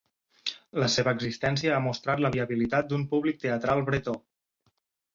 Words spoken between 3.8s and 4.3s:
bretó.